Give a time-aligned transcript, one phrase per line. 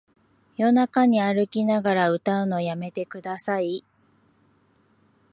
[0.57, 3.83] 夜中に歩きながら歌うのやめてください